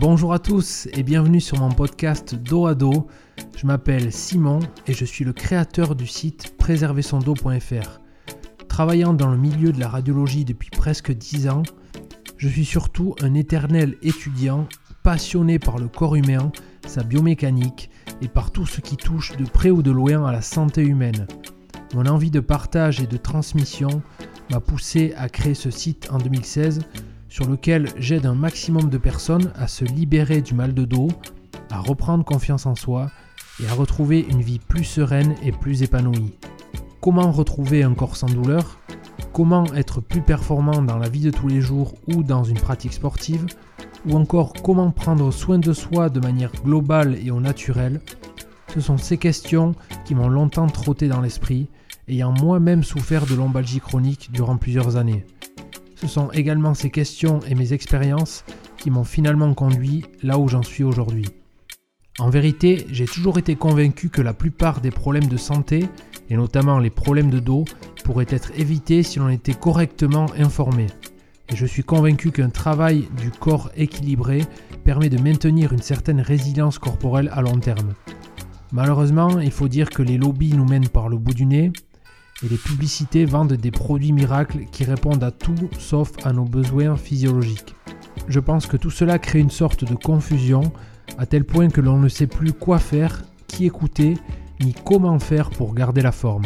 Bonjour 0.00 0.32
à 0.32 0.38
tous 0.38 0.86
et 0.92 1.02
bienvenue 1.02 1.40
sur 1.40 1.58
mon 1.58 1.70
podcast 1.70 2.36
Dos 2.36 2.66
à 2.66 2.76
Dos. 2.76 3.08
Je 3.56 3.66
m'appelle 3.66 4.12
Simon 4.12 4.60
et 4.86 4.92
je 4.92 5.04
suis 5.04 5.24
le 5.24 5.32
créateur 5.32 5.96
du 5.96 6.06
site 6.06 6.56
préserversondos.fr. 6.56 8.00
Travaillant 8.68 9.12
dans 9.12 9.28
le 9.28 9.36
milieu 9.36 9.72
de 9.72 9.80
la 9.80 9.88
radiologie 9.88 10.44
depuis 10.44 10.70
presque 10.70 11.10
10 11.10 11.48
ans, 11.48 11.64
je 12.36 12.48
suis 12.48 12.64
surtout 12.64 13.16
un 13.22 13.34
éternel 13.34 13.96
étudiant 14.00 14.68
passionné 15.02 15.58
par 15.58 15.78
le 15.78 15.88
corps 15.88 16.14
humain, 16.14 16.52
sa 16.86 17.02
biomécanique 17.02 17.90
et 18.22 18.28
par 18.28 18.52
tout 18.52 18.66
ce 18.66 18.80
qui 18.80 18.96
touche 18.96 19.36
de 19.36 19.46
près 19.46 19.70
ou 19.70 19.82
de 19.82 19.90
loin 19.90 20.24
à 20.24 20.30
la 20.30 20.42
santé 20.42 20.82
humaine. 20.82 21.26
Mon 21.94 22.06
envie 22.06 22.30
de 22.30 22.38
partage 22.38 23.00
et 23.00 23.08
de 23.08 23.16
transmission 23.16 24.00
m'a 24.52 24.60
poussé 24.60 25.12
à 25.16 25.28
créer 25.28 25.54
ce 25.54 25.72
site 25.72 26.08
en 26.12 26.18
2016 26.18 26.82
sur 27.38 27.48
lequel 27.48 27.88
j'aide 27.96 28.26
un 28.26 28.34
maximum 28.34 28.90
de 28.90 28.98
personnes 28.98 29.52
à 29.54 29.68
se 29.68 29.84
libérer 29.84 30.42
du 30.42 30.54
mal 30.54 30.74
de 30.74 30.84
dos, 30.84 31.06
à 31.70 31.78
reprendre 31.78 32.24
confiance 32.24 32.66
en 32.66 32.74
soi 32.74 33.12
et 33.62 33.68
à 33.68 33.74
retrouver 33.74 34.26
une 34.28 34.42
vie 34.42 34.58
plus 34.58 34.82
sereine 34.82 35.36
et 35.44 35.52
plus 35.52 35.84
épanouie. 35.84 36.36
Comment 37.00 37.30
retrouver 37.30 37.84
un 37.84 37.94
corps 37.94 38.16
sans 38.16 38.26
douleur? 38.26 38.80
Comment 39.32 39.72
être 39.74 40.00
plus 40.00 40.20
performant 40.20 40.82
dans 40.82 40.98
la 40.98 41.08
vie 41.08 41.20
de 41.20 41.30
tous 41.30 41.46
les 41.46 41.60
jours 41.60 41.94
ou 42.08 42.24
dans 42.24 42.42
une 42.42 42.58
pratique 42.58 42.94
sportive? 42.94 43.46
Ou 44.08 44.16
encore 44.16 44.52
comment 44.52 44.90
prendre 44.90 45.30
soin 45.30 45.60
de 45.60 45.72
soi 45.72 46.08
de 46.08 46.18
manière 46.18 46.50
globale 46.64 47.16
et 47.24 47.30
au 47.30 47.40
naturel? 47.40 48.00
Ce 48.74 48.80
sont 48.80 48.98
ces 48.98 49.16
questions 49.16 49.76
qui 50.04 50.16
m'ont 50.16 50.28
longtemps 50.28 50.66
trotté 50.66 51.06
dans 51.06 51.20
l'esprit, 51.20 51.68
ayant 52.08 52.32
moi-même 52.32 52.82
souffert 52.82 53.26
de 53.26 53.36
lombalgie 53.36 53.78
chronique 53.78 54.30
durant 54.32 54.56
plusieurs 54.56 54.96
années. 54.96 55.24
Ce 56.00 56.06
sont 56.06 56.30
également 56.30 56.74
ces 56.74 56.90
questions 56.90 57.40
et 57.48 57.56
mes 57.56 57.72
expériences 57.72 58.44
qui 58.76 58.90
m'ont 58.90 59.04
finalement 59.04 59.52
conduit 59.52 60.04
là 60.22 60.38
où 60.38 60.48
j'en 60.48 60.62
suis 60.62 60.84
aujourd'hui. 60.84 61.26
En 62.20 62.30
vérité, 62.30 62.86
j'ai 62.90 63.06
toujours 63.06 63.38
été 63.38 63.56
convaincu 63.56 64.08
que 64.08 64.22
la 64.22 64.32
plupart 64.32 64.80
des 64.80 64.92
problèmes 64.92 65.26
de 65.26 65.36
santé, 65.36 65.88
et 66.30 66.36
notamment 66.36 66.78
les 66.78 66.90
problèmes 66.90 67.30
de 67.30 67.40
dos, 67.40 67.64
pourraient 68.04 68.26
être 68.28 68.52
évités 68.56 69.02
si 69.02 69.18
l'on 69.18 69.28
était 69.28 69.54
correctement 69.54 70.26
informé. 70.38 70.86
Et 71.48 71.56
je 71.56 71.66
suis 71.66 71.82
convaincu 71.82 72.30
qu'un 72.30 72.50
travail 72.50 73.08
du 73.20 73.30
corps 73.30 73.70
équilibré 73.76 74.44
permet 74.84 75.08
de 75.08 75.20
maintenir 75.20 75.72
une 75.72 75.82
certaine 75.82 76.20
résilience 76.20 76.78
corporelle 76.78 77.30
à 77.32 77.42
long 77.42 77.58
terme. 77.58 77.94
Malheureusement, 78.70 79.40
il 79.40 79.50
faut 79.50 79.68
dire 79.68 79.90
que 79.90 80.02
les 80.02 80.18
lobbies 80.18 80.54
nous 80.54 80.66
mènent 80.66 80.88
par 80.88 81.08
le 81.08 81.16
bout 81.16 81.34
du 81.34 81.46
nez, 81.46 81.72
et 82.44 82.48
les 82.48 82.56
publicités 82.56 83.24
vendent 83.24 83.54
des 83.54 83.70
produits 83.70 84.12
miracles 84.12 84.66
qui 84.70 84.84
répondent 84.84 85.24
à 85.24 85.30
tout 85.30 85.68
sauf 85.78 86.12
à 86.24 86.32
nos 86.32 86.44
besoins 86.44 86.96
physiologiques. 86.96 87.74
Je 88.28 88.40
pense 88.40 88.66
que 88.66 88.76
tout 88.76 88.90
cela 88.90 89.18
crée 89.18 89.40
une 89.40 89.50
sorte 89.50 89.84
de 89.84 89.94
confusion 89.94 90.72
à 91.16 91.26
tel 91.26 91.44
point 91.44 91.68
que 91.68 91.80
l'on 91.80 91.98
ne 91.98 92.08
sait 92.08 92.26
plus 92.26 92.52
quoi 92.52 92.78
faire, 92.78 93.22
qui 93.46 93.66
écouter, 93.66 94.14
ni 94.60 94.74
comment 94.84 95.18
faire 95.18 95.50
pour 95.50 95.74
garder 95.74 96.02
la 96.02 96.12
forme. 96.12 96.44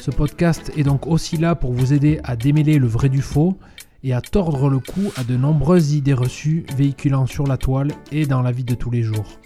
Ce 0.00 0.10
podcast 0.10 0.72
est 0.76 0.84
donc 0.84 1.06
aussi 1.06 1.36
là 1.36 1.54
pour 1.54 1.72
vous 1.72 1.92
aider 1.92 2.20
à 2.24 2.36
démêler 2.36 2.78
le 2.78 2.86
vrai 2.86 3.08
du 3.08 3.20
faux 3.20 3.58
et 4.04 4.14
à 4.14 4.20
tordre 4.20 4.70
le 4.70 4.78
cou 4.78 5.12
à 5.16 5.24
de 5.24 5.36
nombreuses 5.36 5.92
idées 5.92 6.14
reçues 6.14 6.64
véhiculant 6.76 7.26
sur 7.26 7.46
la 7.46 7.56
toile 7.56 7.90
et 8.12 8.26
dans 8.26 8.42
la 8.42 8.52
vie 8.52 8.64
de 8.64 8.74
tous 8.74 8.90
les 8.90 9.02
jours. 9.02 9.40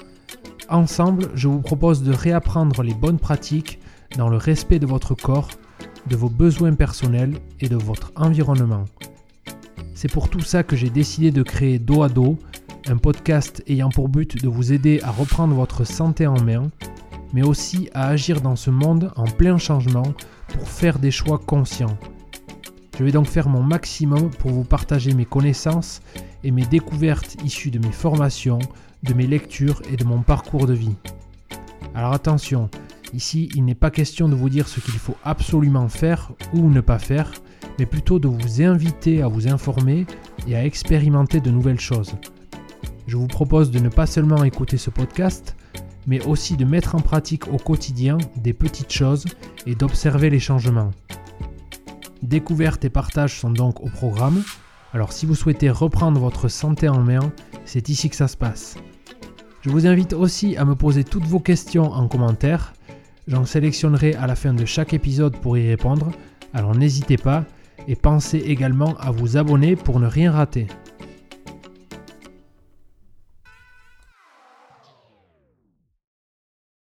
Ensemble, 0.68 1.30
je 1.34 1.48
vous 1.48 1.60
propose 1.60 2.02
de 2.02 2.12
réapprendre 2.12 2.82
les 2.82 2.94
bonnes 2.94 3.18
pratiques 3.18 3.80
dans 4.16 4.28
le 4.28 4.36
respect 4.36 4.78
de 4.78 4.86
votre 4.86 5.14
corps 5.14 5.48
de 6.06 6.16
vos 6.16 6.28
besoins 6.28 6.74
personnels 6.74 7.38
et 7.60 7.68
de 7.68 7.76
votre 7.76 8.12
environnement. 8.16 8.84
C'est 9.94 10.10
pour 10.10 10.28
tout 10.28 10.40
ça 10.40 10.62
que 10.62 10.76
j'ai 10.76 10.90
décidé 10.90 11.30
de 11.30 11.42
créer 11.42 11.78
Dos 11.78 12.02
à 12.02 12.08
Dos, 12.08 12.38
un 12.88 12.96
podcast 12.96 13.62
ayant 13.68 13.90
pour 13.90 14.08
but 14.08 14.42
de 14.42 14.48
vous 14.48 14.72
aider 14.72 15.00
à 15.02 15.10
reprendre 15.10 15.54
votre 15.54 15.84
santé 15.84 16.26
en 16.26 16.40
main, 16.40 16.70
mais 17.32 17.42
aussi 17.42 17.88
à 17.94 18.08
agir 18.08 18.40
dans 18.40 18.56
ce 18.56 18.70
monde 18.70 19.12
en 19.16 19.24
plein 19.24 19.58
changement 19.58 20.14
pour 20.48 20.68
faire 20.68 20.98
des 20.98 21.10
choix 21.10 21.38
conscients. 21.38 21.96
Je 22.98 23.04
vais 23.04 23.12
donc 23.12 23.26
faire 23.26 23.48
mon 23.48 23.62
maximum 23.62 24.30
pour 24.30 24.50
vous 24.50 24.64
partager 24.64 25.14
mes 25.14 25.24
connaissances 25.24 26.02
et 26.44 26.50
mes 26.50 26.66
découvertes 26.66 27.36
issues 27.44 27.70
de 27.70 27.78
mes 27.78 27.92
formations, 27.92 28.58
de 29.02 29.14
mes 29.14 29.26
lectures 29.26 29.80
et 29.90 29.96
de 29.96 30.04
mon 30.04 30.22
parcours 30.22 30.66
de 30.66 30.74
vie. 30.74 30.96
Alors 31.94 32.12
attention, 32.12 32.68
Ici, 33.14 33.50
il 33.54 33.64
n'est 33.64 33.74
pas 33.74 33.90
question 33.90 34.28
de 34.28 34.34
vous 34.34 34.48
dire 34.48 34.68
ce 34.68 34.80
qu'il 34.80 34.94
faut 34.94 35.16
absolument 35.22 35.88
faire 35.88 36.32
ou 36.54 36.70
ne 36.70 36.80
pas 36.80 36.98
faire, 36.98 37.30
mais 37.78 37.84
plutôt 37.84 38.18
de 38.18 38.28
vous 38.28 38.62
inviter 38.62 39.22
à 39.22 39.28
vous 39.28 39.48
informer 39.48 40.06
et 40.48 40.56
à 40.56 40.64
expérimenter 40.64 41.40
de 41.40 41.50
nouvelles 41.50 41.80
choses. 41.80 42.14
Je 43.06 43.18
vous 43.18 43.26
propose 43.26 43.70
de 43.70 43.80
ne 43.80 43.90
pas 43.90 44.06
seulement 44.06 44.44
écouter 44.44 44.78
ce 44.78 44.88
podcast, 44.88 45.56
mais 46.06 46.24
aussi 46.24 46.56
de 46.56 46.64
mettre 46.64 46.94
en 46.94 47.00
pratique 47.00 47.48
au 47.48 47.58
quotidien 47.58 48.16
des 48.36 48.54
petites 48.54 48.92
choses 48.92 49.26
et 49.66 49.74
d'observer 49.74 50.30
les 50.30 50.40
changements. 50.40 50.90
Découvertes 52.22 52.84
et 52.84 52.90
partage 52.90 53.38
sont 53.38 53.50
donc 53.50 53.82
au 53.82 53.88
programme, 53.88 54.42
alors 54.94 55.12
si 55.12 55.26
vous 55.26 55.34
souhaitez 55.34 55.70
reprendre 55.70 56.18
votre 56.20 56.48
santé 56.48 56.88
en 56.88 57.00
main, 57.00 57.32
c'est 57.66 57.88
ici 57.88 58.08
que 58.08 58.16
ça 58.16 58.28
se 58.28 58.36
passe. 58.36 58.76
Je 59.60 59.70
vous 59.70 59.86
invite 59.86 60.12
aussi 60.12 60.56
à 60.56 60.64
me 60.64 60.74
poser 60.74 61.04
toutes 61.04 61.26
vos 61.26 61.40
questions 61.40 61.92
en 61.92 62.08
commentaire 62.08 62.72
J'en 63.28 63.44
sélectionnerai 63.44 64.14
à 64.14 64.26
la 64.26 64.34
fin 64.34 64.52
de 64.52 64.64
chaque 64.64 64.94
épisode 64.94 65.36
pour 65.36 65.56
y 65.56 65.68
répondre, 65.68 66.10
alors 66.52 66.74
n'hésitez 66.74 67.16
pas 67.16 67.44
et 67.86 67.94
pensez 67.94 68.38
également 68.38 68.96
à 68.98 69.10
vous 69.10 69.36
abonner 69.36 69.76
pour 69.76 70.00
ne 70.00 70.06
rien 70.06 70.32
rater. 70.32 70.66